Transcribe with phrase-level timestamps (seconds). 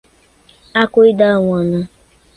[0.81, 1.87] Aquidauana